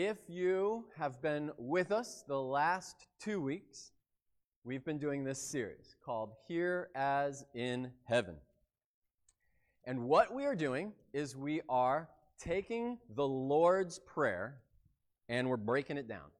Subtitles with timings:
[0.00, 3.90] If you have been with us the last two weeks,
[4.62, 8.36] we've been doing this series called Here as in Heaven.
[9.82, 12.08] And what we are doing is we are
[12.38, 14.58] taking the Lord's Prayer
[15.28, 16.30] and we're breaking it down.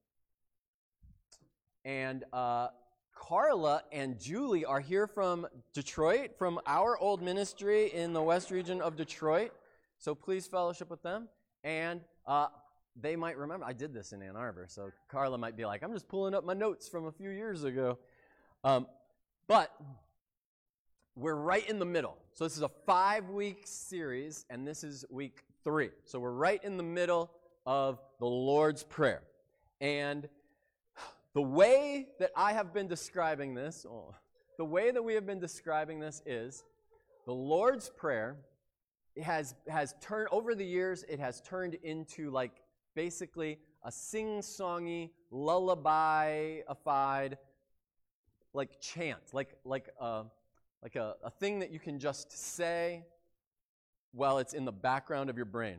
[1.84, 2.68] And uh,
[3.12, 8.80] Carla and Julie are here from Detroit, from our old ministry in the West region
[8.80, 9.50] of Detroit.
[9.98, 11.27] So please fellowship with them.
[11.64, 12.46] And uh,
[13.00, 13.64] they might remember.
[13.64, 16.44] I did this in Ann Arbor, so Carla might be like, I'm just pulling up
[16.44, 17.98] my notes from a few years ago.
[18.64, 18.86] Um,
[19.46, 19.72] but
[21.14, 22.16] we're right in the middle.
[22.32, 25.90] So this is a five week series, and this is week three.
[26.04, 27.30] So we're right in the middle
[27.66, 29.22] of the Lord's Prayer.
[29.80, 30.28] And
[31.34, 34.14] the way that I have been describing this, oh,
[34.56, 36.64] the way that we have been describing this is
[37.27, 38.36] the Lord's Prayer
[39.22, 42.53] has, has turned, over the years, it has turned into like
[42.98, 47.39] basically a sing-songy, lullaby-ified,
[48.53, 50.25] like chant, like, like, a,
[50.83, 53.05] like a, a thing that you can just say
[54.11, 55.77] while it's in the background of your brain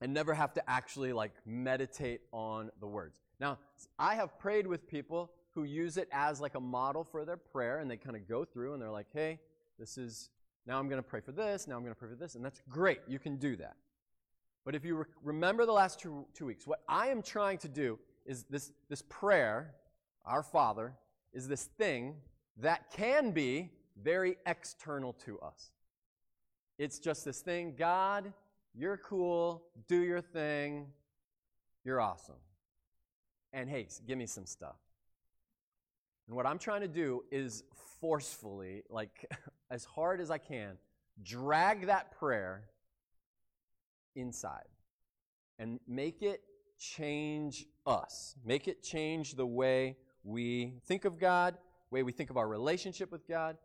[0.00, 3.20] and never have to actually like meditate on the words.
[3.38, 3.58] Now,
[3.96, 7.78] I have prayed with people who use it as like a model for their prayer
[7.78, 9.38] and they kind of go through and they're like, hey,
[9.78, 10.30] this is,
[10.66, 12.44] now I'm going to pray for this, now I'm going to pray for this, and
[12.44, 12.98] that's great.
[13.06, 13.76] You can do that.
[14.66, 17.68] But if you re- remember the last two, two weeks, what I am trying to
[17.68, 19.72] do is this, this prayer,
[20.26, 20.92] our Father,
[21.32, 22.16] is this thing
[22.58, 23.70] that can be
[24.02, 25.70] very external to us.
[26.78, 28.32] It's just this thing God,
[28.74, 30.88] you're cool, do your thing,
[31.84, 32.34] you're awesome.
[33.52, 34.76] And hey, give me some stuff.
[36.26, 37.62] And what I'm trying to do is
[38.00, 39.30] forcefully, like
[39.70, 40.76] as hard as I can,
[41.22, 42.64] drag that prayer
[44.16, 44.66] inside
[45.58, 46.42] and make it
[46.78, 48.34] change us.
[48.44, 51.56] Make it change the way we think of God,
[51.90, 53.56] way we think of our relationship with God,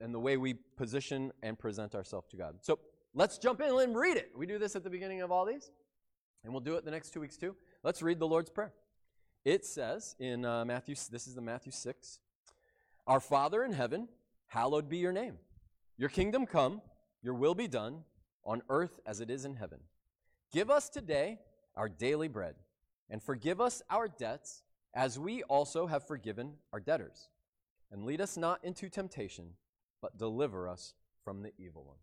[0.00, 2.56] and the way we position and present ourselves to God.
[2.60, 2.78] So
[3.14, 4.30] let's jump in and read it.
[4.36, 5.70] We do this at the beginning of all these,
[6.44, 7.56] and we'll do it the next two weeks too.
[7.82, 8.72] Let's read the Lord's Prayer.
[9.44, 12.18] It says in uh, Matthew, this is the Matthew 6,
[13.06, 14.08] Our Father in heaven,
[14.48, 15.38] hallowed be your name.
[15.96, 16.82] Your kingdom come,
[17.22, 18.04] your will be done,
[18.44, 19.80] on earth as it is in heaven.
[20.52, 21.38] Give us today
[21.76, 22.54] our daily bread,
[23.10, 24.62] and forgive us our debts
[24.94, 27.28] as we also have forgiven our debtors.
[27.92, 29.50] And lead us not into temptation,
[30.00, 30.94] but deliver us
[31.24, 31.96] from the evil one.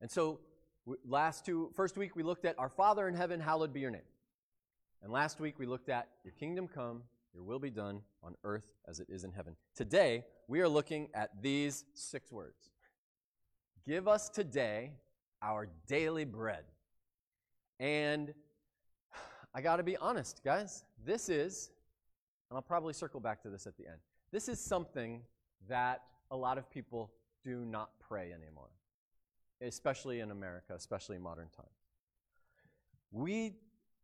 [0.00, 0.40] And so,
[1.06, 4.00] last two, first week we looked at our Father in heaven, hallowed be your name.
[5.02, 7.02] And last week we looked at your kingdom come,
[7.34, 9.56] your will be done on earth as it is in heaven.
[9.74, 12.70] Today, we are looking at these six words
[13.86, 14.92] Give us today
[15.42, 16.64] our daily bread.
[17.80, 18.32] And
[19.54, 20.84] I got to be honest, guys.
[21.04, 21.70] This is,
[22.50, 23.98] and I'll probably circle back to this at the end.
[24.30, 25.22] This is something
[25.68, 27.12] that a lot of people
[27.44, 28.70] do not pray anymore,
[29.60, 31.68] especially in America, especially in modern times.
[33.10, 33.56] We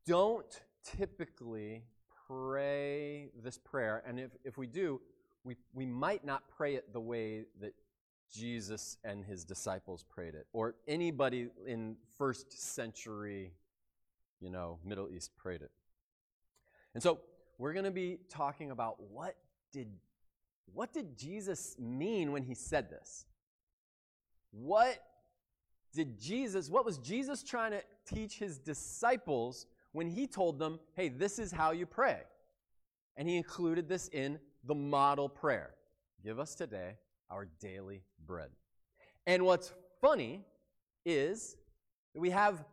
[0.06, 1.84] don't typically
[2.26, 5.00] pray this prayer, and if, if we do,
[5.44, 7.72] we, we might not pray it the way that
[8.32, 13.52] Jesus and his disciples prayed it, or anybody in first century,
[14.40, 15.70] you know, Middle East prayed it.
[16.94, 17.20] And so
[17.58, 19.36] we're going to be talking about what
[19.72, 19.88] did
[20.74, 23.24] what did Jesus mean when he said this?
[24.50, 25.02] What
[25.94, 31.08] did Jesus what was Jesus trying to teach his disciples when he told them, "Hey,
[31.08, 32.22] this is how you pray."
[33.16, 35.74] And he included this in the model prayer.
[36.22, 36.96] Give us today
[37.30, 38.50] our daily bread.
[39.26, 40.44] And what's funny
[41.04, 41.56] is
[42.14, 42.64] that we have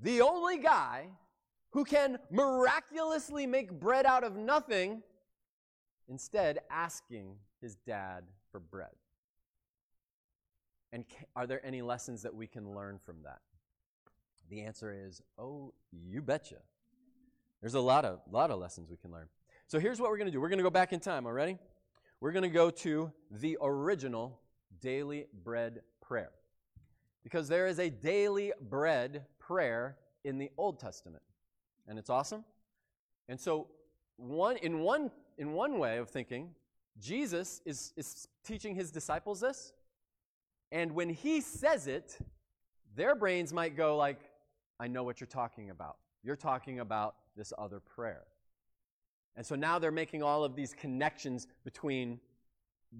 [0.00, 1.06] the only guy
[1.70, 5.02] who can miraculously make bread out of nothing,
[6.08, 8.88] instead asking his dad for bread.
[10.92, 11.04] And
[11.36, 13.38] are there any lessons that we can learn from that?
[14.48, 16.56] The answer is, oh, you betcha.
[17.60, 19.28] There's a lot of, lot of lessons we can learn.
[19.68, 20.40] So here's what we're going to do.
[20.40, 21.58] We're going to go back in time, all ready?
[22.20, 24.38] We're going to go to the original
[24.80, 26.30] daily bread prayer.
[27.22, 31.22] Because there is a daily bread prayer in the Old Testament.
[31.86, 32.44] And it's awesome.
[33.28, 33.68] And so
[34.16, 36.50] one in one in one way of thinking,
[37.00, 39.72] Jesus is, is teaching his disciples this.
[40.70, 42.18] And when he says it,
[42.94, 44.20] their brains might go like,
[44.78, 45.96] I know what you're talking about.
[46.22, 48.24] You're talking about this other prayer.
[49.36, 52.20] And so now they're making all of these connections between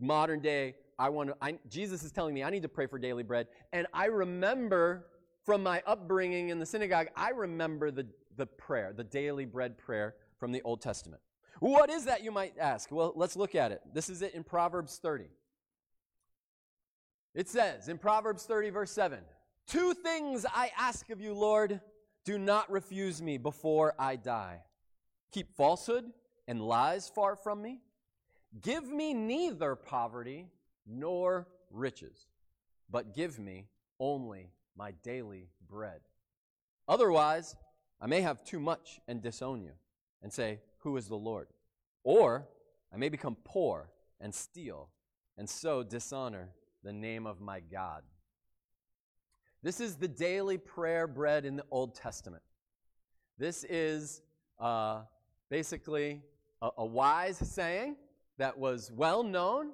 [0.00, 2.98] modern day, I want to, I, Jesus is telling me I need to pray for
[2.98, 3.48] daily bread.
[3.72, 5.06] And I remember
[5.44, 8.06] from my upbringing in the synagogue, I remember the,
[8.36, 11.22] the prayer, the daily bread prayer from the Old Testament.
[11.58, 12.90] What is that, you might ask?
[12.90, 13.82] Well, let's look at it.
[13.92, 15.24] This is it in Proverbs 30.
[17.34, 19.20] It says in Proverbs 30, verse 7
[19.66, 21.80] Two things I ask of you, Lord.
[22.24, 24.60] Do not refuse me before I die.
[25.32, 26.04] Keep falsehood
[26.50, 27.78] and lies far from me.
[28.60, 30.48] Give me neither poverty
[30.84, 32.26] nor riches,
[32.90, 33.68] but give me
[34.00, 36.00] only my daily bread.
[36.88, 37.54] Otherwise,
[38.00, 39.70] I may have too much and disown you
[40.24, 41.46] and say, Who is the Lord?
[42.02, 42.48] Or
[42.92, 43.88] I may become poor
[44.20, 44.88] and steal
[45.38, 46.48] and so dishonor
[46.82, 48.02] the name of my God.
[49.62, 52.42] This is the daily prayer bread in the Old Testament.
[53.38, 54.20] This is
[54.58, 55.02] uh,
[55.48, 56.22] basically
[56.62, 57.96] a, a wise saying
[58.38, 59.70] that was well known,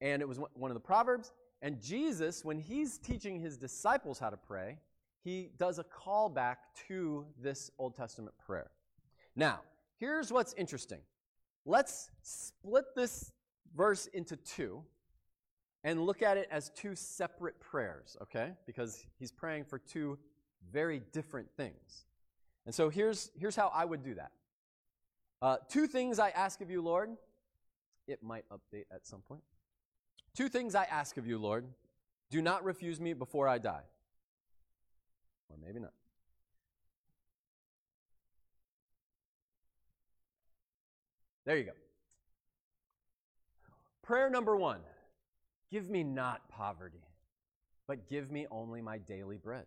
[0.00, 1.32] and it was one of the Proverbs.
[1.62, 4.78] And Jesus, when he's teaching his disciples how to pray,
[5.22, 6.56] he does a callback
[6.88, 8.70] to this Old Testament prayer.
[9.36, 9.60] Now,
[9.98, 10.98] here's what's interesting.
[11.64, 13.32] Let's split this
[13.76, 14.82] verse into two
[15.84, 18.52] and look at it as two separate prayers, okay?
[18.66, 20.18] Because he's praying for two
[20.72, 22.06] very different things.
[22.66, 24.32] And so here's, here's how I would do that.
[25.42, 27.10] Uh, two things I ask of you, Lord.
[28.06, 29.42] It might update at some point.
[30.36, 31.66] Two things I ask of you, Lord.
[32.30, 33.82] Do not refuse me before I die.
[35.50, 35.92] Or maybe not.
[41.44, 41.72] There you go.
[44.02, 44.80] Prayer number one
[45.72, 47.02] Give me not poverty,
[47.88, 49.64] but give me only my daily bread.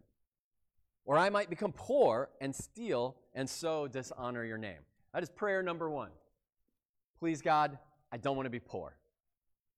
[1.04, 4.82] Or I might become poor and steal and so dishonor your name.
[5.16, 6.10] That is prayer number one.
[7.20, 7.80] Please, God,
[8.12, 8.98] I don't want to be poor.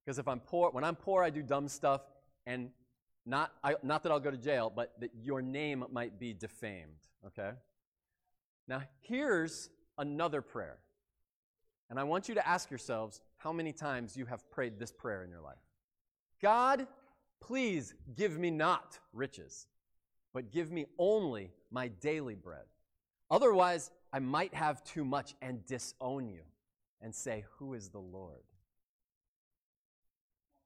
[0.03, 2.01] Because if I'm poor, when I'm poor, I do dumb stuff,
[2.47, 2.71] and
[3.23, 7.05] not, I, not that I'll go to jail, but that your name might be defamed.
[7.27, 7.51] Okay?
[8.67, 9.69] Now, here's
[9.99, 10.79] another prayer.
[11.91, 15.23] And I want you to ask yourselves how many times you have prayed this prayer
[15.23, 15.61] in your life.
[16.41, 16.87] God,
[17.41, 19.67] please give me not riches,
[20.33, 22.65] but give me only my daily bread.
[23.29, 26.41] Otherwise, I might have too much and disown you
[27.01, 28.43] and say, Who is the Lord?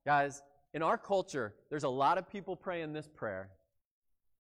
[0.06, 0.42] Guys,
[0.74, 3.50] in our culture, there's a lot of people praying this prayer,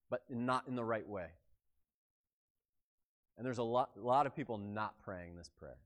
[0.10, 1.28] but not in the right way.
[3.38, 5.78] And there's a lot, a lot of people not praying this prayer.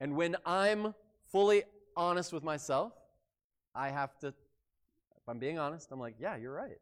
[0.00, 0.94] And when I'm
[1.30, 1.62] fully
[1.96, 2.92] honest with myself,
[3.74, 6.78] I have to, if I'm being honest, I'm like, yeah, you're right.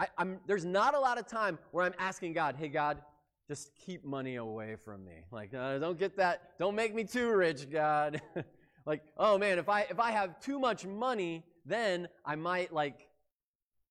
[0.00, 3.02] I, am there's not a lot of time where I'm asking God, hey, God,
[3.46, 5.24] just keep money away from me.
[5.30, 8.20] Like, uh, don't get that, don't make me too rich, God.
[8.86, 13.08] like, oh man, if I if I have too much money, then I might like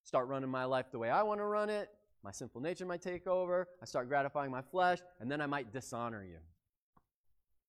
[0.04, 1.90] start running my life the way I want to run it.
[2.24, 3.68] My sinful nature might take over.
[3.82, 6.40] I start gratifying my flesh, and then I might dishonor you.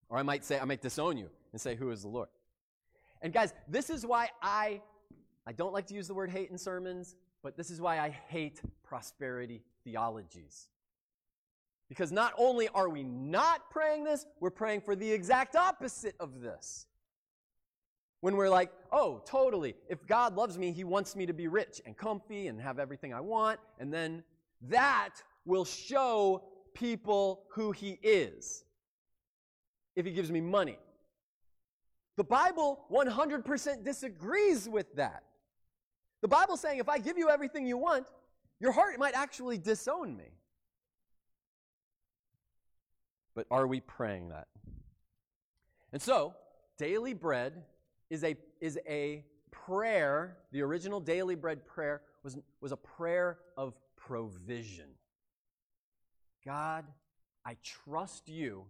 [0.08, 2.28] Or I might say, I might disown you and say, Who is the Lord?
[3.20, 4.80] And guys, this is why I
[5.46, 8.10] I don't like to use the word hate in sermons, but this is why I
[8.10, 10.68] hate prosperity theologies.
[11.88, 16.40] Because not only are we not praying this, we're praying for the exact opposite of
[16.40, 16.86] this.
[18.20, 21.80] When we're like, oh, totally, if God loves me, he wants me to be rich
[21.86, 24.22] and comfy and have everything I want, and then
[24.68, 26.44] that will show
[26.74, 28.62] people who he is
[29.96, 30.78] if he gives me money.
[32.16, 35.24] The Bible 100% disagrees with that.
[36.22, 38.06] The Bible's saying if I give you everything you want,
[38.60, 40.32] your heart might actually disown me.
[43.34, 44.48] But are we praying that?
[45.92, 46.34] And so,
[46.78, 47.64] daily bread
[48.10, 50.36] is a, is a prayer.
[50.52, 54.88] The original daily bread prayer was, was a prayer of provision.
[56.44, 56.84] God,
[57.44, 58.64] I trust you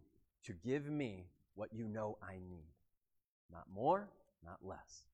[0.45, 2.71] to give me what you know I need.
[3.53, 4.09] Not more,
[4.45, 5.05] not less.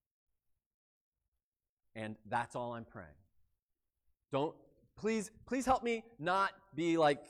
[1.96, 3.08] And that's all I'm praying.
[4.30, 4.54] Don't
[4.96, 7.24] please please help me not be like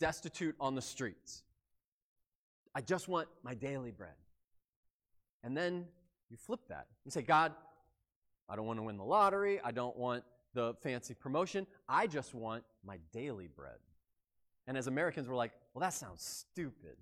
[0.00, 1.42] destitute on the streets.
[2.74, 4.14] I just want my daily bread.
[5.44, 5.84] And then
[6.30, 6.86] you flip that.
[7.04, 7.52] You say, God,
[8.48, 9.60] I don't want to win the lottery.
[9.62, 10.24] I don't want
[10.54, 11.66] the fancy promotion.
[11.88, 13.78] I just want my daily bread.
[14.66, 16.96] And as Americans, we're like, well, that sounds stupid.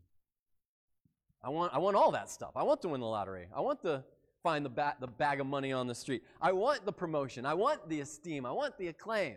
[1.43, 2.53] I want, I want all that stuff.
[2.57, 3.47] I want to win the lottery.
[3.55, 4.05] I want to
[4.43, 6.23] find the, ba- the bag of money on the street.
[6.41, 7.47] I want the promotion.
[7.47, 8.47] I want the esteem.
[8.47, 9.37] I want the acclaim.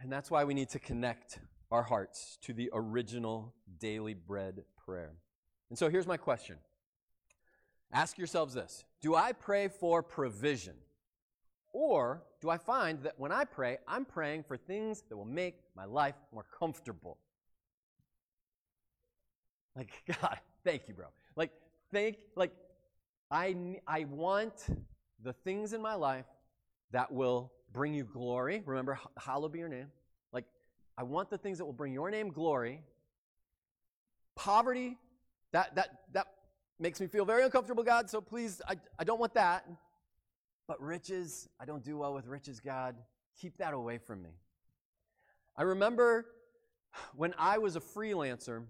[0.00, 5.14] And that's why we need to connect our hearts to the original daily bread prayer.
[5.70, 6.56] And so here's my question
[7.92, 10.74] Ask yourselves this Do I pray for provision?
[11.74, 15.56] Or do I find that when I pray, I'm praying for things that will make
[15.76, 17.18] my life more comfortable?
[19.76, 21.06] Like, God, thank you, bro.
[21.36, 21.52] Like,
[21.92, 22.52] thank, like,
[23.30, 24.54] I, I want
[25.22, 26.26] the things in my life
[26.92, 28.62] that will bring you glory.
[28.64, 29.88] Remember, hallowed be your name.
[30.32, 30.44] Like,
[30.96, 32.82] I want the things that will bring your name glory.
[34.34, 34.96] Poverty,
[35.52, 36.26] that, that, that
[36.78, 39.68] makes me feel very uncomfortable, God, so please, I, I don't want that.
[40.66, 42.94] But riches, I don't do well with riches, God.
[43.40, 44.30] Keep that away from me.
[45.56, 46.26] I remember
[47.16, 48.64] when I was a freelancer.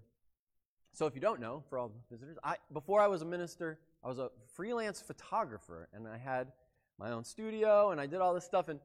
[0.93, 3.79] So, if you don't know, for all the visitors, I, before I was a minister,
[4.03, 6.51] I was a freelance photographer, and I had
[6.97, 8.79] my own studio, and I did all this stuff, and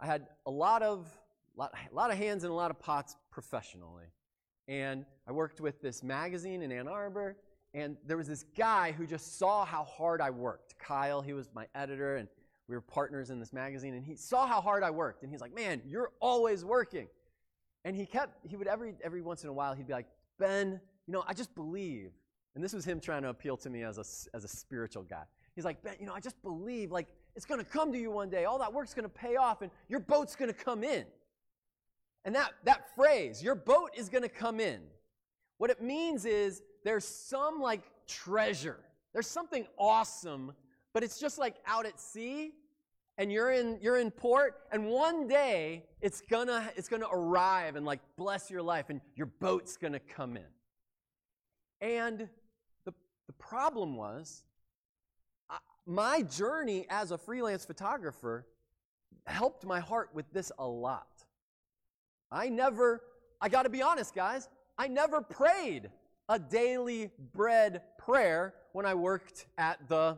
[0.00, 1.08] I had a lot of
[1.56, 4.06] lot, a lot of hands and a lot of pots professionally.
[4.66, 7.36] And I worked with this magazine in Ann Arbor,
[7.74, 10.78] and there was this guy who just saw how hard I worked.
[10.78, 12.28] Kyle, he was my editor, and
[12.68, 15.40] we were partners in this magazine, and he saw how hard I worked, and he's
[15.40, 17.08] like, "Man, you're always working."
[17.84, 20.80] And he kept, he would every every once in a while, he'd be like, "Ben,
[21.06, 22.12] you know, I just believe."
[22.54, 25.24] And this was him trying to appeal to me as a as a spiritual guy.
[25.54, 28.10] He's like, "Ben, you know, I just believe like it's going to come to you
[28.10, 28.44] one day.
[28.44, 31.04] All that work's going to pay off, and your boat's going to come in."
[32.24, 34.82] And that that phrase, "Your boat is going to come in,"
[35.58, 38.78] what it means is there's some like treasure.
[39.12, 40.52] There's something awesome
[40.94, 42.52] but it's just like out at sea
[43.18, 47.84] and you're in you're in port and one day it's gonna it's gonna arrive and
[47.84, 50.46] like bless your life and your boat's gonna come in
[51.80, 52.28] and
[53.38, 54.44] problem was
[55.50, 58.46] I, my journey as a freelance photographer
[59.26, 61.24] helped my heart with this a lot
[62.30, 63.02] i never
[63.40, 65.90] i got to be honest guys i never prayed
[66.28, 70.16] a daily bread prayer when i worked at the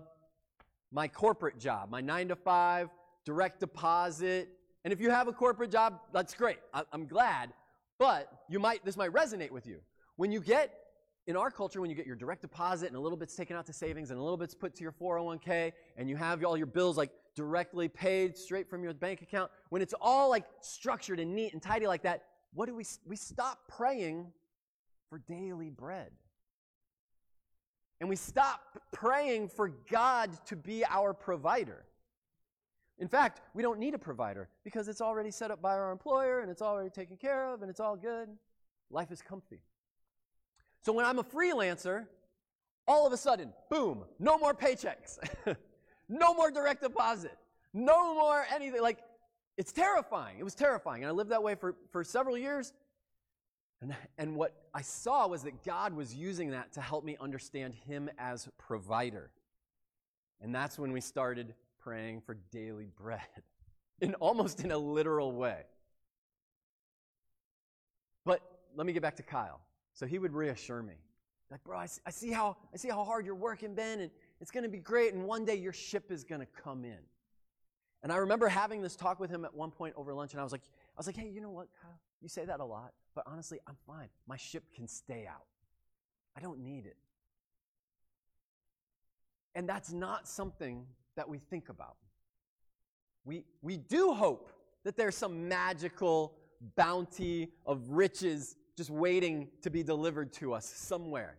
[0.96, 2.88] my corporate job, my nine to five,
[3.24, 4.48] direct deposit.
[4.84, 6.58] And if you have a corporate job, that's great.
[6.92, 7.52] I'm glad.
[7.98, 9.80] But you might, this might resonate with you.
[10.16, 10.72] When you get,
[11.26, 13.66] in our culture, when you get your direct deposit and a little bit's taken out
[13.66, 16.66] to savings and a little bit's put to your 401k and you have all your
[16.66, 21.34] bills like directly paid straight from your bank account, when it's all like structured and
[21.34, 22.22] neat and tidy like that,
[22.54, 24.32] what do we, we stop praying
[25.08, 26.10] for daily bread.
[28.00, 28.60] And we stop
[28.92, 31.84] praying for God to be our provider.
[32.98, 36.40] In fact, we don't need a provider because it's already set up by our employer
[36.40, 38.28] and it's already taken care of and it's all good.
[38.90, 39.60] Life is comfy.
[40.86, 42.06] So when I'm a freelancer,
[42.88, 45.18] all of a sudden, boom, no more paychecks,
[46.08, 47.36] no more direct deposit,
[47.74, 48.80] no more anything.
[48.80, 49.00] Like,
[49.58, 50.38] it's terrifying.
[50.38, 51.02] It was terrifying.
[51.02, 52.72] And I lived that way for, for several years
[53.82, 57.74] and, and what I saw was that God was using that to help me understand
[57.74, 59.30] Him as provider.
[60.40, 63.20] And that's when we started praying for daily bread,
[64.00, 65.62] in almost in a literal way.
[68.24, 68.40] But
[68.74, 69.60] let me get back to Kyle.
[69.96, 70.94] So he would reassure me,
[71.50, 74.10] like, bro, I see, I see how I see how hard you're working, Ben, and
[74.42, 75.14] it's going to be great.
[75.14, 76.98] And one day your ship is going to come in.
[78.02, 80.44] And I remember having this talk with him at one point over lunch, and I
[80.44, 81.98] was like, I was like, hey, you know what, Kyle?
[82.20, 84.08] You say that a lot, but honestly, I'm fine.
[84.28, 85.46] My ship can stay out.
[86.36, 86.98] I don't need it.
[89.54, 90.84] And that's not something
[91.16, 91.96] that we think about.
[93.24, 94.50] We, we do hope
[94.84, 96.34] that there's some magical
[96.76, 101.38] bounty of riches just waiting to be delivered to us somewhere.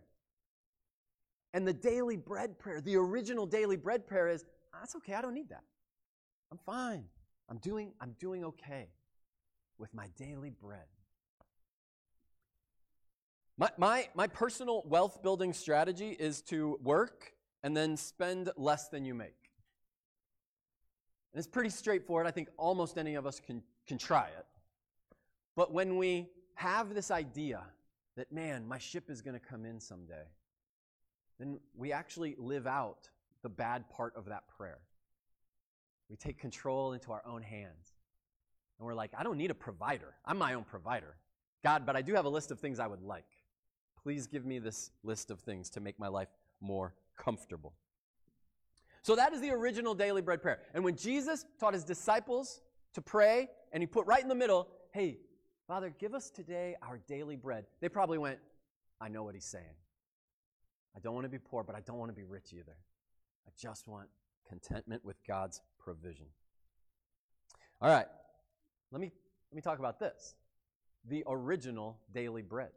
[1.54, 5.22] And the daily bread prayer, the original daily bread prayer is, ah, that's okay, I
[5.22, 5.62] don't need that.
[6.50, 7.04] I'm fine.
[7.48, 8.88] I'm doing, I'm doing okay
[9.78, 10.86] with my daily bread.
[13.56, 19.04] My, my, my personal wealth building strategy is to work and then spend less than
[19.04, 19.50] you make.
[21.32, 22.26] And it's pretty straightforward.
[22.26, 24.46] I think almost any of us can, can try it.
[25.56, 27.62] But when we have this idea
[28.16, 30.24] that, man, my ship is going to come in someday,
[31.38, 33.08] then we actually live out
[33.42, 34.80] the bad part of that prayer.
[36.10, 37.94] We take control into our own hands.
[38.78, 40.14] And we're like, I don't need a provider.
[40.26, 41.14] I'm my own provider.
[41.62, 43.28] God, but I do have a list of things I would like.
[44.02, 46.28] Please give me this list of things to make my life
[46.60, 47.72] more comfortable.
[49.02, 50.58] So that is the original daily bread prayer.
[50.74, 52.62] And when Jesus taught his disciples
[52.94, 55.18] to pray, and he put right in the middle, hey,
[55.68, 58.38] Father, give us today our daily bread, they probably went,
[59.02, 59.64] I know what he's saying.
[60.96, 62.74] I don't want to be poor, but I don't want to be rich either.
[63.46, 64.08] I just want
[64.48, 66.24] contentment with God's provision.
[67.82, 68.06] All right,
[68.90, 69.12] let me,
[69.52, 70.34] let me talk about this
[71.04, 72.70] the original daily bread.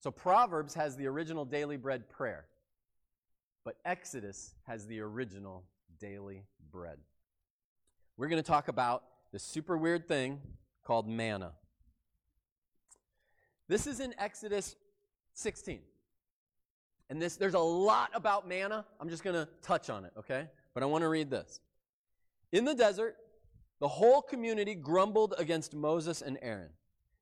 [0.00, 2.46] So Proverbs has the original daily bread prayer,
[3.64, 5.64] but Exodus has the original
[6.00, 6.98] daily bread.
[8.16, 10.40] we're going to talk about this super weird thing
[10.84, 11.52] called manna.
[13.68, 14.76] This is in Exodus
[15.34, 15.80] 16.
[17.10, 18.84] And this there's a lot about manna.
[19.00, 20.48] I'm just going to touch on it, okay?
[20.74, 21.60] But I want to read this.
[22.52, 23.16] In the desert,
[23.80, 26.70] the whole community grumbled against Moses and Aaron.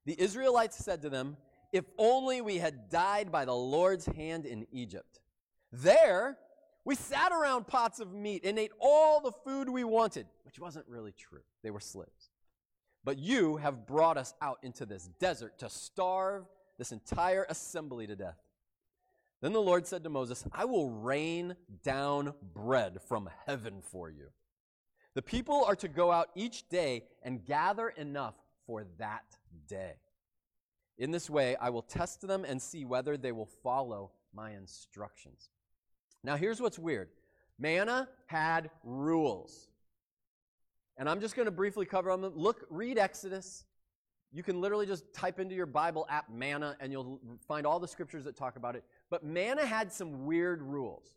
[0.05, 1.37] The Israelites said to them,
[1.71, 5.21] If only we had died by the Lord's hand in Egypt.
[5.71, 6.37] There,
[6.85, 10.85] we sat around pots of meat and ate all the food we wanted, which wasn't
[10.87, 11.41] really true.
[11.63, 12.20] They were slaves.
[13.03, 16.45] But you have brought us out into this desert to starve
[16.77, 18.37] this entire assembly to death.
[19.41, 24.27] Then the Lord said to Moses, I will rain down bread from heaven for you.
[25.15, 28.35] The people are to go out each day and gather enough
[28.67, 29.25] for that
[29.67, 29.95] day.
[30.97, 35.49] In this way, I will test them and see whether they will follow my instructions.
[36.23, 37.09] Now, here's what's weird
[37.57, 39.70] manna had rules.
[40.97, 42.31] And I'm just going to briefly cover them.
[42.35, 43.65] Look, read Exodus.
[44.33, 47.87] You can literally just type into your Bible app manna and you'll find all the
[47.87, 48.83] scriptures that talk about it.
[49.09, 51.15] But manna had some weird rules.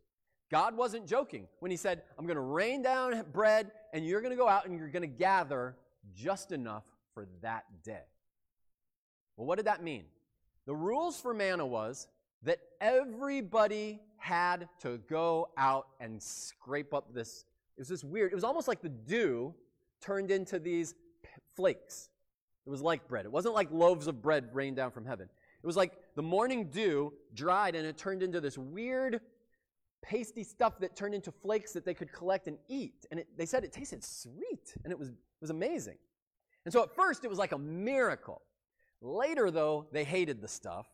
[0.50, 4.32] God wasn't joking when he said, I'm going to rain down bread and you're going
[4.32, 5.76] to go out and you're going to gather
[6.14, 8.02] just enough for that day.
[9.36, 10.04] Well, what did that mean?
[10.66, 12.08] The rules for manna was
[12.42, 17.44] that everybody had to go out and scrape up this.
[17.76, 19.54] It was this weird, it was almost like the dew
[20.04, 20.94] turned into these
[21.56, 22.10] flakes.
[22.66, 23.24] It was like bread.
[23.24, 25.28] It wasn't like loaves of bread rained down from heaven.
[25.62, 29.20] It was like the morning dew dried and it turned into this weird,
[30.02, 33.06] pasty stuff that turned into flakes that they could collect and eat.
[33.10, 35.96] And it, they said it tasted sweet and it was, it was amazing.
[36.64, 38.42] And so at first it was like a miracle.
[39.00, 40.86] Later, though, they hated the stuff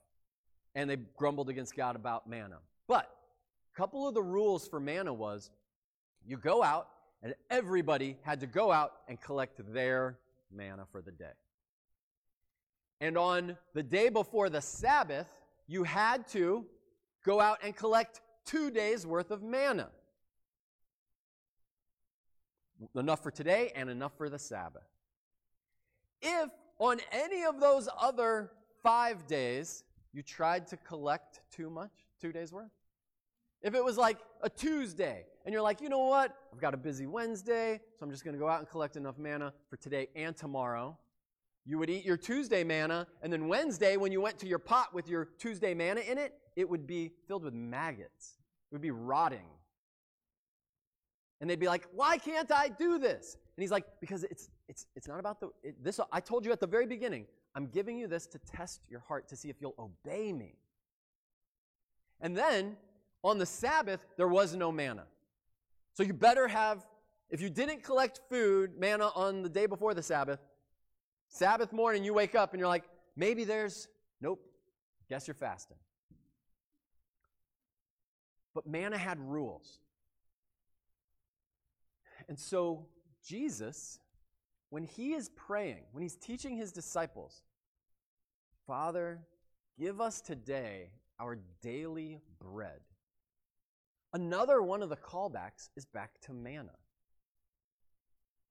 [0.75, 2.59] and they grumbled against God about manna.
[2.89, 3.11] But
[3.73, 5.51] a couple of the rules for manna was
[6.27, 6.89] you go out
[7.23, 10.19] and everybody had to go out and collect their
[10.51, 11.33] manna for the day.
[13.01, 15.29] And on the day before the Sabbath,
[15.67, 16.67] you had to
[17.25, 19.89] go out and collect two days worth of manna.
[22.95, 24.89] Enough for today and enough for the Sabbath.
[26.23, 28.51] If on any of those other
[28.83, 32.71] five days you tried to collect too much, two days worth,
[33.63, 36.79] if it was like a Tuesday and you're like, you know what, I've got a
[36.79, 40.09] busy Wednesday, so I'm just going to go out and collect enough manna for today
[40.15, 40.97] and tomorrow
[41.65, 44.95] you would eat your Tuesday manna, and then Wednesday, when you went to your pot
[44.95, 48.39] with your Tuesday manna in it, it would be filled with maggots.
[48.71, 49.47] It would be rotting.
[51.41, 53.37] And they'd be like, Why can't I do this?
[53.57, 55.51] And he's like, Because it's, it's, it's not about the.
[55.63, 58.81] It, this, I told you at the very beginning, I'm giving you this to test
[58.89, 60.57] your heart to see if you'll obey me.
[62.21, 62.77] And then
[63.23, 65.05] on the Sabbath, there was no manna.
[65.95, 66.87] So you better have,
[67.29, 70.41] if you didn't collect food, manna on the day before the Sabbath,
[71.29, 72.85] Sabbath morning, you wake up and you're like,
[73.17, 73.89] maybe there's,
[74.21, 74.41] nope,
[75.09, 75.77] guess you're fasting.
[78.55, 79.79] But manna had rules.
[82.29, 82.87] And so,
[83.25, 83.99] Jesus,
[84.71, 87.43] when he is praying, when he's teaching his disciples,
[88.67, 89.21] Father,
[89.79, 92.81] give us today our daily bread.
[94.13, 96.73] Another one of the callbacks is back to manna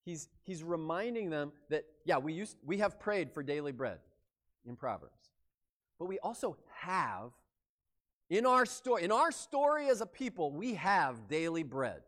[0.10, 4.00] he's, he's reminding them that, yeah, we, used, we have prayed for daily bread
[4.66, 5.30] in Proverbs.
[6.00, 7.32] But we also have,
[8.30, 12.02] in our story, in our story as a people, we have daily bread.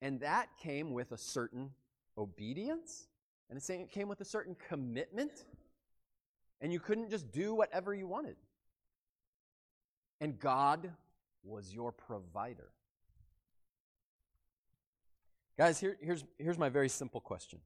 [0.00, 1.70] And that came with a certain
[2.16, 3.08] obedience,
[3.50, 5.44] and it's saying it came with a certain commitment,
[6.60, 8.36] and you couldn't just do whatever you wanted.
[10.20, 10.90] And God
[11.42, 12.70] was your provider.
[15.56, 17.58] Guys, here, here's, here's my very simple question.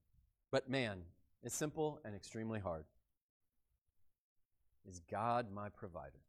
[0.51, 1.03] But man,
[1.43, 2.85] it's simple and extremely hard.
[4.89, 6.21] Is God my provider?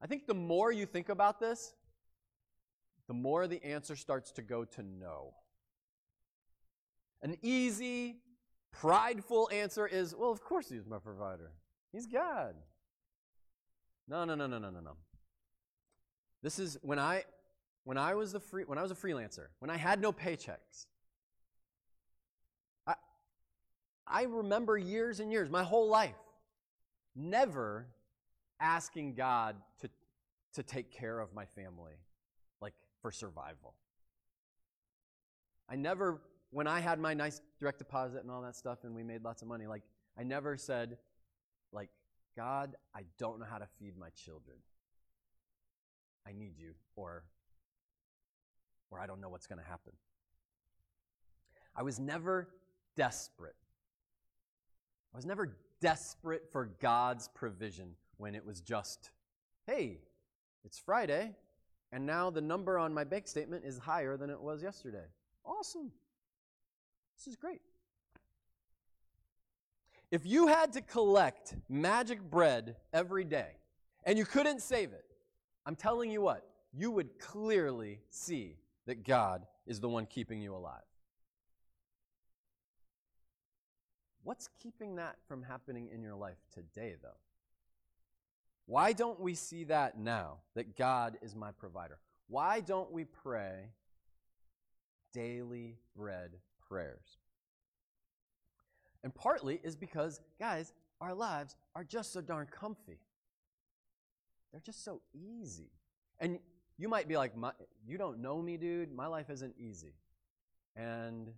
[0.00, 1.74] I think the more you think about this,
[3.06, 5.34] the more the answer starts to go to no.
[7.22, 8.16] An easy,
[8.70, 11.50] prideful answer is, well, of course he's my provider.
[11.92, 12.54] He's God.
[14.06, 14.96] No, no, no, no, no, no, no.
[16.44, 17.24] This is when I
[17.84, 20.86] when I was a free when I was a freelancer, when I had no paychecks.
[22.86, 22.94] I
[24.06, 26.20] I remember years and years, my whole life,
[27.16, 27.86] never
[28.60, 29.88] asking God to
[30.52, 31.94] to take care of my family,
[32.60, 33.72] like for survival.
[35.66, 39.02] I never, when I had my nice direct deposit and all that stuff and we
[39.02, 39.82] made lots of money, like
[40.18, 40.98] I never said,
[41.72, 41.88] like,
[42.36, 44.58] God, I don't know how to feed my children.
[46.26, 47.24] I need you, or
[48.90, 49.92] or I don't know what's going to happen.
[51.74, 52.48] I was never
[52.96, 53.56] desperate.
[55.12, 59.10] I was never desperate for God's provision when it was just,
[59.66, 59.98] hey,
[60.64, 61.34] it's Friday,
[61.92, 65.04] and now the number on my bank statement is higher than it was yesterday.
[65.44, 65.90] Awesome.
[67.16, 67.60] This is great.
[70.10, 73.48] If you had to collect magic bread every day
[74.04, 75.03] and you couldn't save it,
[75.66, 80.54] I'm telling you what, you would clearly see that God is the one keeping you
[80.54, 80.82] alive.
[84.22, 87.18] What's keeping that from happening in your life today, though?
[88.66, 91.98] Why don't we see that now, that God is my provider?
[92.28, 93.68] Why don't we pray
[95.12, 96.30] daily bread
[96.66, 97.18] prayers?
[99.02, 100.72] And partly is because, guys,
[101.02, 102.98] our lives are just so darn comfy.
[104.54, 105.72] They're just so easy.
[106.20, 106.38] And
[106.78, 107.32] you might be like,
[107.84, 108.94] you don't know me, dude.
[108.94, 109.94] My life isn't easy.
[110.76, 111.28] And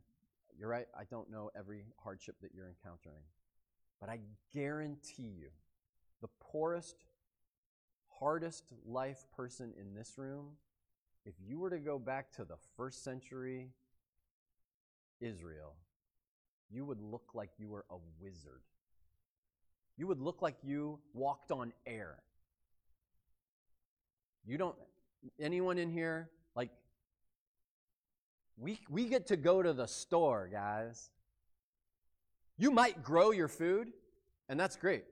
[0.58, 3.22] you're right, I don't know every hardship that you're encountering.
[4.02, 4.20] But I
[4.52, 5.48] guarantee you,
[6.20, 7.06] the poorest,
[8.20, 10.48] hardest life person in this room,
[11.24, 13.70] if you were to go back to the first century
[15.22, 15.72] Israel,
[16.70, 18.60] you would look like you were a wizard.
[19.96, 22.18] You would look like you walked on air.
[24.46, 24.76] You don't,
[25.40, 26.70] anyone in here, like,
[28.56, 31.10] we, we get to go to the store, guys.
[32.56, 33.92] You might grow your food,
[34.48, 35.04] and that's great.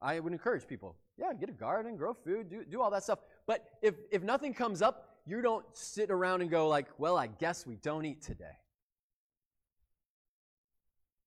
[0.00, 3.20] I would encourage people, yeah, get a garden, grow food, do, do all that stuff.
[3.46, 7.28] But if, if nothing comes up, you don't sit around and go like, well, I
[7.28, 8.56] guess we don't eat today.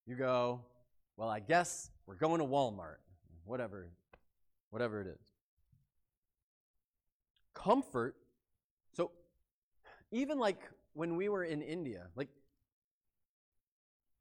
[0.05, 0.61] You go,
[1.15, 2.97] well, I guess we're going to Walmart,
[3.45, 3.87] whatever,
[4.71, 5.24] whatever it is.
[7.55, 8.15] Comfort.
[8.93, 9.11] So,
[10.11, 10.61] even like
[10.93, 12.29] when we were in India, like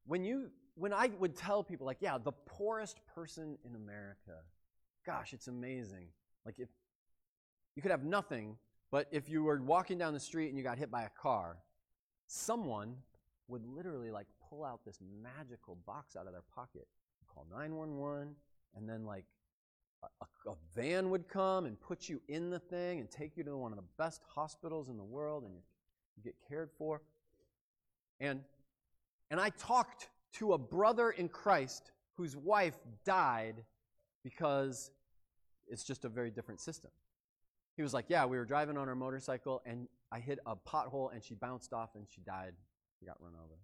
[0.07, 4.41] when you when I would tell people like, yeah, the poorest person in America,
[5.05, 6.07] gosh, it's amazing.
[6.45, 6.69] Like if
[7.75, 8.57] you could have nothing,
[8.91, 11.57] but if you were walking down the street and you got hit by a car,
[12.27, 12.95] someone
[13.47, 16.87] would literally like pull out this magical box out of their pocket,
[17.33, 18.35] call 911,
[18.75, 19.25] and then like
[20.21, 23.57] a, a, van would come and put you in the thing and take you to
[23.57, 25.61] one of the best hospitals in the world and you,
[26.17, 27.01] you get cared for.
[28.19, 28.41] And,
[29.31, 33.55] and I talked to a brother in Christ whose wife died
[34.23, 34.91] because
[35.67, 36.91] it's just a very different system.
[37.75, 41.13] He was like, Yeah, we were driving on our motorcycle and I hit a pothole
[41.13, 42.53] and she bounced off and she died.
[42.99, 43.55] She got run over.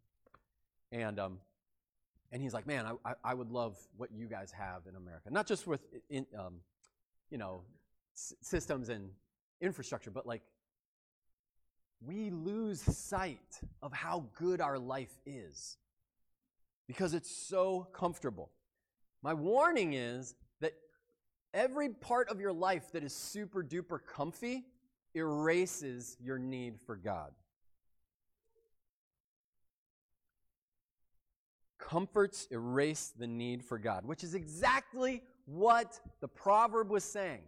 [0.91, 1.37] And, um,
[2.31, 5.29] and he's like, man, I, I, would love what you guys have in America.
[5.29, 6.61] Not just with, in, um,
[7.29, 7.63] you know,
[8.15, 9.09] s- systems and
[9.59, 10.41] infrastructure, but like
[12.05, 15.77] we lose sight of how good our life is
[16.87, 18.49] because it's so comfortable.
[19.21, 20.73] My warning is that
[21.53, 24.65] every part of your life that is super duper comfy
[25.13, 27.31] erases your need for God.
[31.91, 37.41] Comforts erase the need for God, which is exactly what the proverb was saying.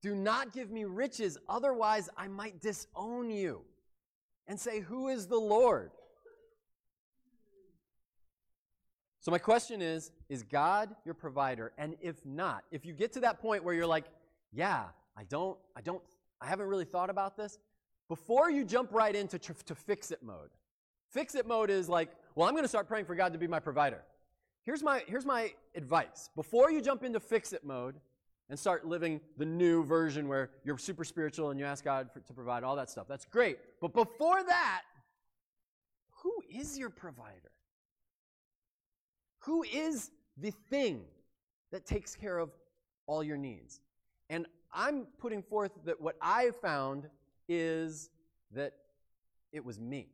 [0.00, 3.60] Do not give me riches, otherwise I might disown you
[4.46, 5.90] and say, Who is the Lord?
[9.20, 11.72] So, my question is Is God your provider?
[11.76, 14.06] And if not, if you get to that point where you're like,
[14.50, 14.84] Yeah,
[15.14, 16.02] I don't, I don't,
[16.40, 17.58] I haven't really thought about this,
[18.08, 20.48] before you jump right into to fix it mode,
[21.10, 23.46] fix it mode is like, well, I'm going to start praying for God to be
[23.46, 24.02] my provider.
[24.64, 26.30] Here's my, here's my advice.
[26.36, 27.96] Before you jump into fix it mode
[28.48, 32.20] and start living the new version where you're super spiritual and you ask God for,
[32.20, 33.58] to provide all that stuff, that's great.
[33.80, 34.82] But before that,
[36.22, 37.50] who is your provider?
[39.40, 41.02] Who is the thing
[41.72, 42.50] that takes care of
[43.06, 43.80] all your needs?
[44.30, 47.08] And I'm putting forth that what I found
[47.48, 48.10] is
[48.52, 48.74] that
[49.52, 50.08] it was me.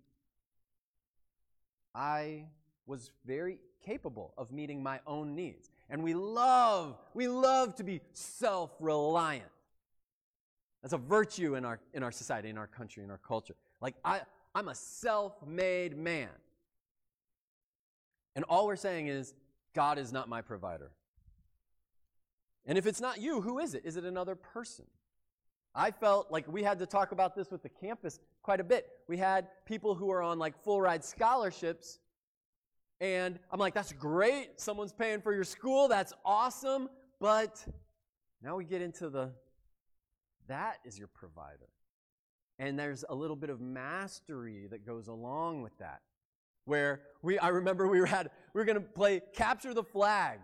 [1.98, 2.44] I
[2.86, 5.68] was very capable of meeting my own needs.
[5.90, 9.50] And we love, we love to be self reliant.
[10.80, 13.56] That's a virtue in our, in our society, in our country, in our culture.
[13.80, 14.20] Like, I,
[14.54, 16.28] I'm a self made man.
[18.36, 19.34] And all we're saying is,
[19.74, 20.92] God is not my provider.
[22.64, 23.82] And if it's not you, who is it?
[23.84, 24.84] Is it another person?
[25.74, 28.88] I felt like we had to talk about this with the campus quite a bit.
[29.06, 31.98] We had people who were on like full ride scholarships.
[33.00, 34.60] And I'm like, that's great.
[34.60, 35.86] Someone's paying for your school.
[35.86, 36.88] That's awesome.
[37.20, 37.64] But
[38.42, 39.30] now we get into the
[40.48, 41.68] that is your provider.
[42.58, 46.00] And there's a little bit of mastery that goes along with that.
[46.64, 50.40] where we I remember we had we were gonna play capture the flag.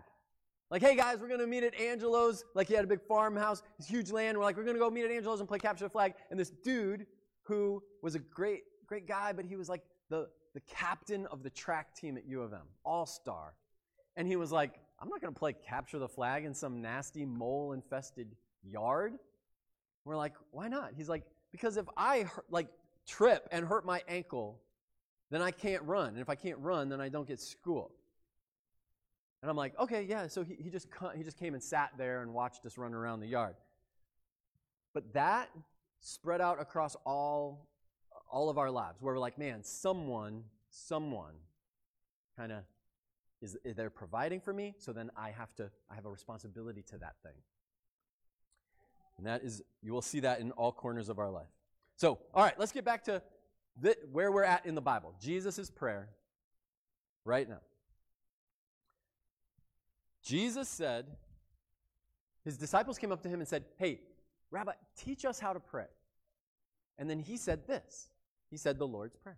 [0.71, 2.43] Like, hey guys, we're gonna meet at Angelo's.
[2.55, 4.35] Like he had a big farmhouse, this huge land.
[4.37, 6.15] We're like, we're gonna go meet at Angelo's and play capture the flag.
[6.31, 7.05] And this dude
[7.43, 11.51] who was a great, great guy, but he was like the, the captain of the
[11.51, 13.53] track team at U of M, all-star.
[14.15, 18.35] And he was like, I'm not gonna play capture the flag in some nasty mole-infested
[18.63, 19.13] yard.
[20.03, 20.93] We're like, why not?
[20.97, 22.69] He's like, because if I like
[23.07, 24.61] trip and hurt my ankle,
[25.29, 26.09] then I can't run.
[26.09, 27.91] And if I can't run, then I don't get school.
[29.45, 30.25] And I'm like, okay, yeah.
[30.25, 33.19] So he, he, just, he just came and sat there and watched us run around
[33.19, 33.53] the yard.
[34.91, 35.51] But that
[35.99, 37.69] spread out across all,
[38.31, 41.35] all of our lives, where we're like, man, someone, someone
[42.35, 42.63] kind of
[43.39, 46.81] is, is they're providing for me, so then I have to, I have a responsibility
[46.89, 47.37] to that thing.
[49.19, 51.53] And that is, you will see that in all corners of our life.
[51.97, 53.21] So, all right, let's get back to
[53.79, 55.13] the, where we're at in the Bible.
[55.21, 56.09] Jesus' prayer
[57.25, 57.59] right now.
[60.25, 61.05] Jesus said,
[62.43, 64.01] his disciples came up to him and said, Hey,
[64.51, 65.85] Rabbi, teach us how to pray.
[66.97, 68.09] And then he said this
[68.49, 69.37] He said the Lord's Prayer.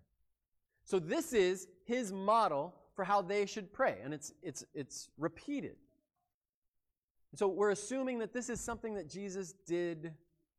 [0.84, 5.76] So this is his model for how they should pray, and it's, it's, it's repeated.
[7.36, 10.14] So we're assuming that this is something that Jesus did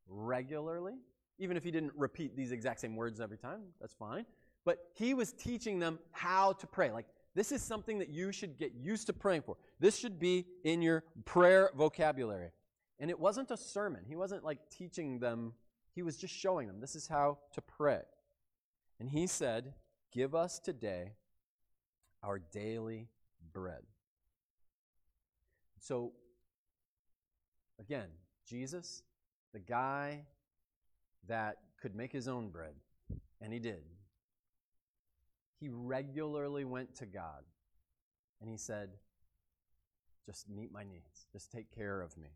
[0.07, 0.93] regularly,
[1.39, 4.25] even if he didn't repeat these exact same words every time, that's fine.
[4.65, 6.91] But he was teaching them how to pray.
[6.91, 9.55] Like, this is something that you should get used to praying for.
[9.79, 12.51] This should be in your prayer vocabulary.
[12.99, 14.01] And it wasn't a sermon.
[14.07, 15.53] He wasn't like teaching them,
[15.93, 18.01] he was just showing them this is how to pray.
[18.99, 19.73] And he said,
[20.11, 21.13] Give us today
[22.23, 23.09] our daily
[23.53, 23.83] bread.
[25.79, 26.11] So,
[27.79, 28.07] again,
[28.47, 29.03] Jesus,
[29.53, 30.25] the guy
[31.27, 32.73] that could make his own bread,
[33.41, 33.83] and he did.
[35.59, 37.43] He regularly went to God
[38.41, 38.89] and he said,
[40.25, 42.29] Just meet my needs, just take care of me.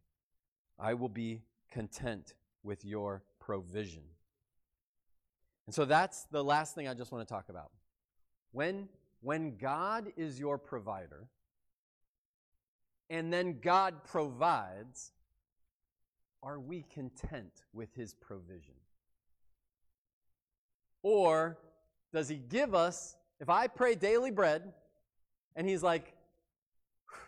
[0.79, 2.33] I will be content
[2.63, 4.03] with your provision.
[5.65, 7.71] And so that's the last thing I just want to talk about.
[8.51, 8.89] When,
[9.21, 11.27] when God is your provider,
[13.09, 15.11] and then God provides,
[16.41, 18.75] are we content with his provision?
[21.01, 21.57] Or
[22.13, 24.71] does he give us, if I pray daily bread,
[25.55, 26.13] and he's like,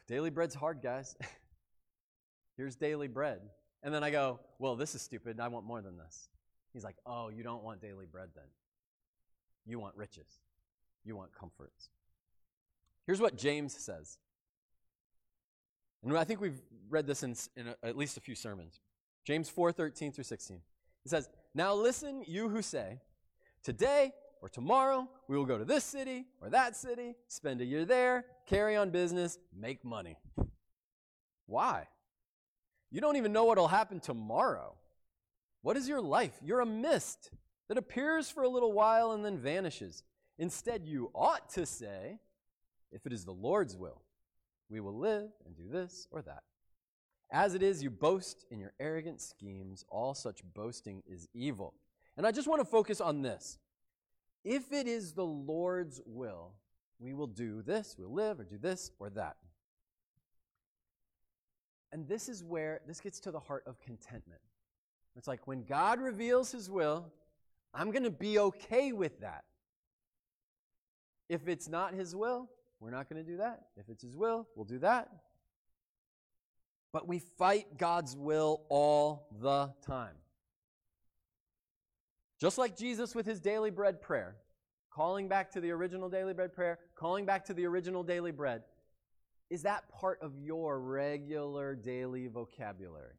[0.08, 1.16] daily bread's hard, guys.
[2.58, 3.42] Here's daily bread.
[3.84, 5.40] And then I go, well, this is stupid.
[5.40, 6.30] I want more than this.
[6.72, 8.46] He's like, oh, you don't want daily bread then.
[9.66, 10.40] You want riches.
[11.04, 11.90] You want comforts.
[13.06, 14.18] Here's what James says.
[16.04, 18.80] And I think we've read this in, in a, at least a few sermons.
[19.26, 20.58] James 4 13 through 16.
[21.04, 23.00] It says, Now listen, you who say,
[23.64, 24.14] Today
[24.46, 28.26] or tomorrow we will go to this city or that city, spend a year there,
[28.46, 30.18] carry on business, make money.
[31.48, 31.88] Why?
[32.92, 34.76] You don't even know what will happen tomorrow.
[35.64, 36.34] What is your life?
[36.44, 37.32] You're a mist
[37.70, 40.04] that appears for a little while and then vanishes.
[40.38, 42.20] Instead, you ought to say,
[42.92, 44.04] If it is the Lord's will,
[44.70, 46.44] we will live and do this or that.
[47.32, 49.84] As it is, you boast in your arrogant schemes.
[49.90, 51.74] All such boasting is evil.
[52.16, 53.58] And I just want to focus on this.
[54.46, 56.54] If it is the Lord's will,
[57.00, 59.38] we will do this, we'll live, or do this or that.
[61.92, 64.42] And this is where this gets to the heart of contentment.
[65.16, 67.12] It's like when God reveals his will,
[67.74, 69.46] I'm going to be okay with that.
[71.28, 72.48] If it's not his will,
[72.80, 73.64] we're not going to do that.
[73.78, 75.10] If it's his will, we'll do that.
[76.94, 80.16] But we fight God's will all the time.
[82.40, 84.36] Just like Jesus with his daily bread prayer,
[84.92, 88.64] calling back to the original daily bread prayer, calling back to the original daily bread,
[89.50, 93.14] is that part of your regular daily vocabulary?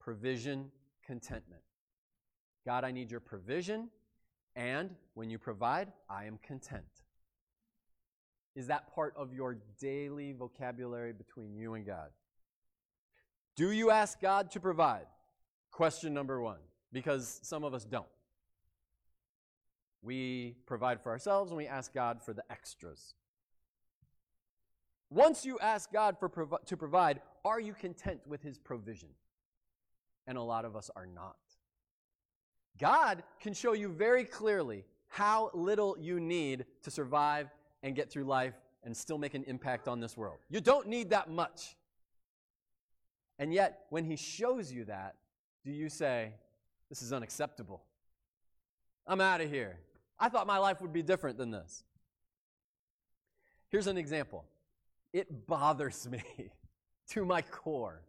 [0.00, 0.70] Provision,
[1.04, 1.62] contentment.
[2.64, 3.88] God, I need your provision,
[4.54, 6.84] and when you provide, I am content.
[8.54, 12.10] Is that part of your daily vocabulary between you and God?
[13.56, 15.06] Do you ask God to provide?
[15.70, 16.60] Question number one,
[16.92, 18.06] because some of us don't.
[20.02, 23.14] We provide for ourselves and we ask God for the extras.
[25.10, 29.10] Once you ask God for provi- to provide, are you content with his provision?
[30.26, 31.36] And a lot of us are not.
[32.78, 37.50] God can show you very clearly how little you need to survive
[37.82, 40.38] and get through life and still make an impact on this world.
[40.48, 41.76] You don't need that much.
[43.38, 45.16] And yet, when he shows you that,
[45.64, 46.32] do you say,
[46.88, 47.82] This is unacceptable?
[49.06, 49.78] I'm out of here.
[50.22, 51.82] I thought my life would be different than this.
[53.70, 54.44] Here's an example
[55.12, 56.22] it bothers me
[57.08, 58.02] to my core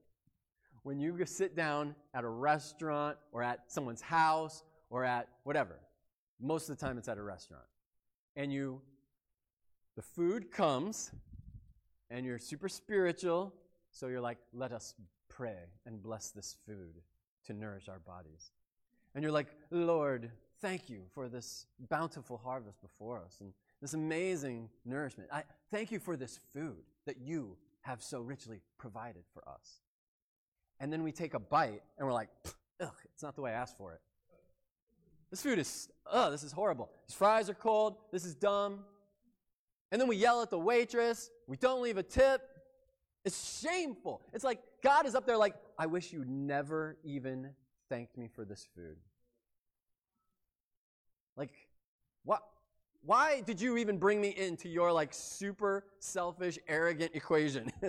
[0.84, 5.80] when you sit down at a restaurant or at someone's house or at whatever.
[6.40, 7.64] Most of the time, it's at a restaurant.
[8.36, 8.82] And you,
[9.96, 11.12] the food comes,
[12.12, 13.54] and you're super spiritual,
[13.92, 14.94] so you're like, let us
[15.30, 17.02] pray and bless this food
[17.46, 18.52] to nourish our bodies.
[19.16, 20.32] And you're like, Lord,
[20.64, 25.30] thank you for this bountiful harvest before us and this amazing nourishment.
[25.32, 29.82] I thank you for this food that you have so richly provided for us.
[30.80, 32.30] And then we take a bite and we're like,
[32.82, 34.00] ugh, it's not the way I asked for it.
[35.32, 36.90] This food is, ugh, this is horrible.
[37.10, 37.98] These fries are cold.
[38.14, 38.86] This is dumb.
[39.92, 41.30] And then we yell at the waitress.
[41.46, 42.42] We don't leave a tip.
[43.26, 44.22] It's shameful.
[44.32, 47.50] It's like God is up there like, I wish you never even
[47.90, 48.96] thanked me for this food.
[51.36, 51.52] Like,
[52.24, 52.42] what?
[53.06, 57.72] Why did you even bring me into your like super selfish, arrogant equation?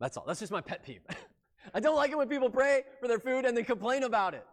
[0.00, 0.24] That's all.
[0.26, 1.00] That's just my pet peeve.
[1.74, 4.46] I don't like it when people pray for their food and then complain about it.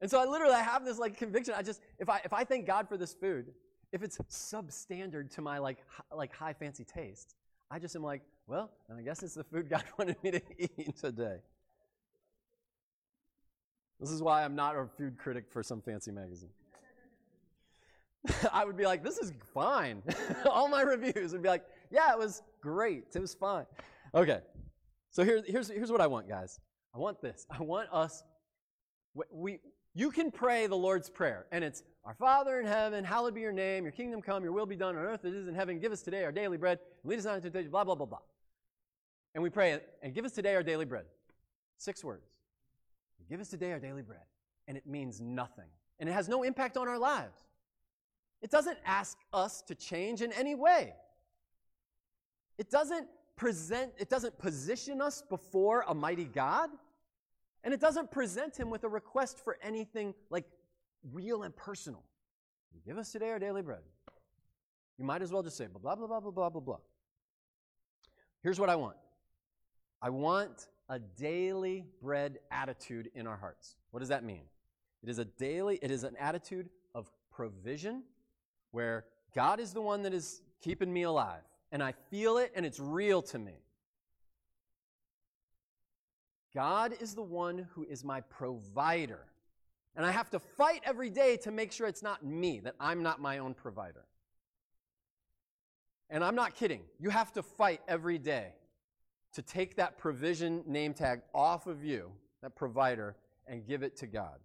[0.00, 1.54] And so I literally I have this like conviction.
[1.56, 3.46] I just if I if I thank God for this food,
[3.92, 5.78] if it's substandard to my like
[6.14, 7.36] like high fancy taste,
[7.70, 10.96] I just am like, well, I guess it's the food God wanted me to eat
[10.96, 11.36] today.
[14.02, 16.50] This is why I'm not a food critic for some fancy magazine.
[18.52, 20.02] I would be like, this is fine.
[20.50, 23.04] All my reviews would be like, yeah, it was great.
[23.14, 23.64] It was fine.
[24.12, 24.40] Okay.
[25.10, 26.58] So here, here's, here's what I want, guys.
[26.92, 27.46] I want this.
[27.48, 28.24] I want us,
[29.30, 29.60] we,
[29.94, 33.52] you can pray the Lord's Prayer, and it's, Our Father in heaven, hallowed be your
[33.52, 35.78] name, your kingdom come, your will be done on earth as it is in heaven.
[35.78, 38.18] Give us today our daily bread, lead us not into temptation, blah, blah, blah, blah.
[39.36, 41.04] And we pray, it, and give us today our daily bread.
[41.78, 42.31] Six words.
[43.28, 44.20] Give us today our daily bread.
[44.68, 45.68] And it means nothing.
[45.98, 47.38] And it has no impact on our lives.
[48.40, 50.94] It doesn't ask us to change in any way.
[52.58, 53.06] It doesn't
[53.36, 56.70] present, it doesn't position us before a mighty God.
[57.64, 60.44] And it doesn't present him with a request for anything like
[61.12, 62.02] real and personal.
[62.84, 63.82] Give us today our daily bread.
[64.98, 66.78] You might as well just say blah, blah, blah, blah, blah, blah, blah.
[68.42, 68.96] Here's what I want
[70.00, 73.76] I want a daily bread attitude in our hearts.
[73.92, 74.42] What does that mean?
[75.02, 78.02] It is a daily, it is an attitude of provision
[78.72, 81.40] where God is the one that is keeping me alive.
[81.72, 83.54] And I feel it and it's real to me.
[86.54, 89.24] God is the one who is my provider.
[89.96, 93.02] And I have to fight every day to make sure it's not me, that I'm
[93.02, 94.04] not my own provider.
[96.10, 96.82] And I'm not kidding.
[97.00, 98.52] You have to fight every day
[99.34, 102.10] to take that provision name tag off of you,
[102.42, 103.16] that provider,
[103.46, 104.38] and give it to God.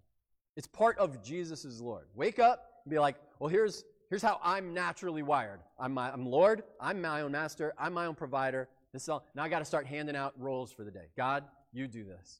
[0.55, 2.05] It's part of Jesus' Lord.
[2.15, 5.59] Wake up and be like, well, here's, here's how I'm naturally wired.
[5.79, 8.67] I'm, my, I'm Lord, I'm my own master, I'm my own provider.
[8.93, 9.25] This is all.
[9.35, 11.09] Now I got to start handing out roles for the day.
[11.15, 12.39] God, you do this.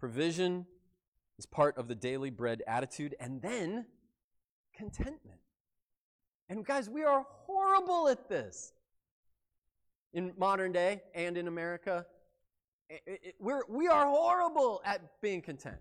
[0.00, 0.66] Provision
[1.38, 3.86] is part of the daily bread attitude, and then
[4.74, 5.38] contentment.
[6.48, 8.72] And guys, we are horrible at this
[10.14, 12.06] in modern day and in America.
[13.38, 15.76] We're, we are horrible at being content.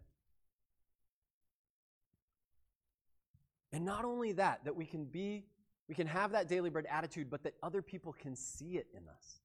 [3.71, 5.45] And not only that, that we can be,
[5.87, 9.07] we can have that daily bread attitude, but that other people can see it in
[9.07, 9.39] us.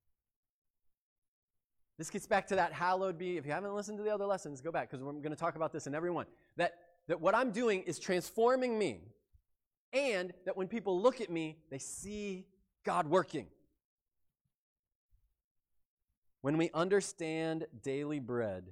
[1.99, 3.37] This gets back to that hallowed be.
[3.37, 5.57] If you haven't listened to the other lessons, go back because we're going to talk
[5.57, 6.27] about this in every one.
[6.57, 6.75] That,
[7.09, 9.01] that what I'm doing is transforming me,
[9.93, 12.47] and that when people look at me, they see
[12.85, 13.49] God working.
[16.41, 18.65] When we understand daily bread,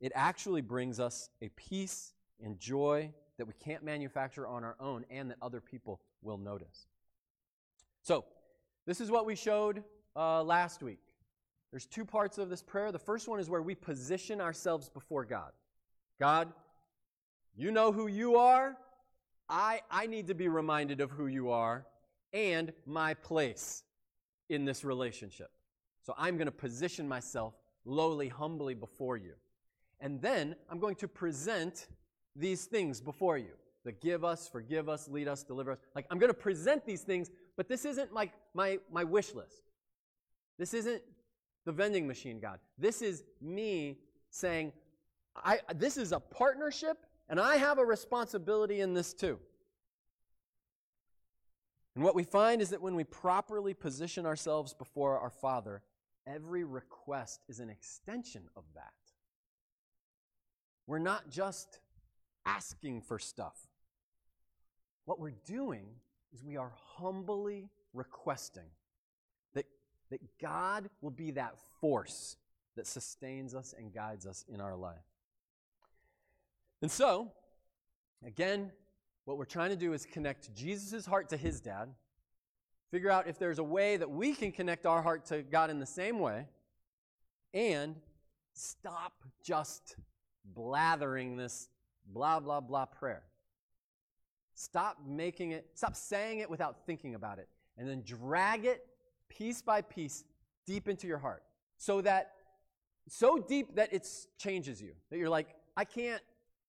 [0.00, 5.04] it actually brings us a peace and joy that we can't manufacture on our own
[5.10, 6.86] and that other people will notice.
[8.02, 8.24] So,
[8.86, 9.84] this is what we showed
[10.16, 10.98] uh, last week.
[11.70, 12.92] There's two parts of this prayer.
[12.92, 15.52] The first one is where we position ourselves before God.
[16.18, 16.52] God,
[17.56, 18.76] you know who you are.
[19.48, 21.86] I, I need to be reminded of who you are
[22.32, 23.84] and my place
[24.48, 25.50] in this relationship.
[26.02, 29.34] So I'm going to position myself lowly, humbly before you.
[30.00, 31.86] And then I'm going to present
[32.34, 33.52] these things before you.
[33.84, 35.78] The give us, forgive us, lead us, deliver us.
[35.94, 39.62] Like I'm going to present these things, but this isn't like my, my wish list.
[40.58, 41.02] This isn't
[41.64, 42.58] the vending machine, God.
[42.78, 43.98] This is me
[44.30, 44.72] saying,
[45.36, 46.98] I, this is a partnership,
[47.28, 49.38] and I have a responsibility in this too.
[51.94, 55.82] And what we find is that when we properly position ourselves before our Father,
[56.26, 58.92] Every request is an extension of that.
[60.86, 61.80] We're not just
[62.44, 63.56] asking for stuff.
[65.04, 65.86] What we're doing
[66.32, 68.70] is we are humbly requesting
[69.54, 69.66] that,
[70.10, 72.36] that God will be that force
[72.76, 75.04] that sustains us and guides us in our life.
[76.80, 77.32] And so,
[78.24, 78.72] again,
[79.24, 81.94] what we're trying to do is connect Jesus' heart to his dad,
[82.92, 85.80] figure out if there's a way that we can connect our heart to God in
[85.80, 86.46] the same way,
[87.54, 87.96] and
[88.52, 89.96] stop just
[90.54, 91.68] blathering this
[92.12, 93.22] blah, blah, blah prayer.
[94.54, 98.86] Stop making it, stop saying it without thinking about it, and then drag it
[99.28, 100.24] piece by piece
[100.66, 101.42] deep into your heart
[101.78, 102.32] so that
[103.08, 104.06] so deep that it
[104.38, 106.22] changes you that you're like i can't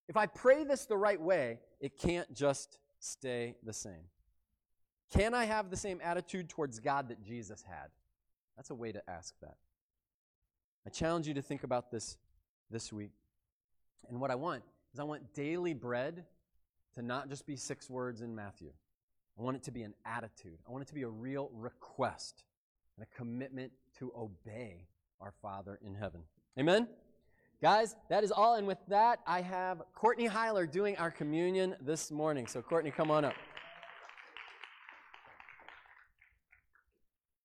[0.07, 4.05] if i pray this the right way it can't just stay the same
[5.14, 7.89] can i have the same attitude towards god that jesus had
[8.55, 9.57] that's a way to ask that
[10.86, 12.18] i challenge you to think about this
[12.70, 13.11] this week
[14.09, 16.26] and what i want is i want daily bread
[16.95, 18.72] to not just be six words in matthew
[19.39, 22.43] i want it to be an attitude i want it to be a real request
[22.97, 24.88] and a commitment to obey
[25.22, 26.22] our Father in heaven.
[26.59, 26.88] Amen?
[27.61, 28.55] Guys, that is all.
[28.55, 32.45] And with that, I have Courtney Heiler doing our communion this morning.
[32.45, 33.34] So, Courtney, come on up.